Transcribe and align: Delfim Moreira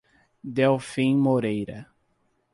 Delfim 0.57 1.19
Moreira 1.21 1.85